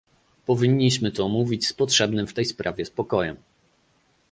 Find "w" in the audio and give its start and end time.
2.27-2.33